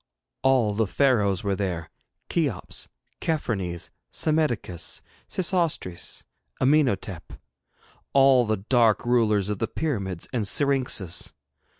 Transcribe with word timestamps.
All 0.41 0.73
the 0.73 0.87
Pharaohs 0.87 1.43
were 1.43 1.55
there 1.55 1.91
Cheops, 2.27 2.87
Chephrenes, 3.21 3.91
Psammetichus, 4.11 5.03
Sesostris, 5.29 6.23
Amenotaph 6.59 7.37
all 8.11 8.45
the 8.47 8.57
dark 8.57 9.05
rulers 9.05 9.49
of 9.51 9.59
the 9.59 9.67
pyramids 9.67 10.27
and 10.33 10.45
syrinxes. 10.47 11.33